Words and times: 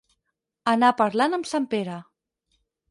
Anar 0.73 0.91
parlant 1.03 1.39
amb 1.41 1.51
sant 1.53 1.69
Pere. 1.77 2.03